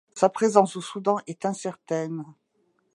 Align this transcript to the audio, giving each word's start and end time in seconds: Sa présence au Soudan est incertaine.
Sa 0.15 0.29
présence 0.29 0.75
au 0.77 0.81
Soudan 0.81 1.19
est 1.27 1.45
incertaine. 1.45 2.23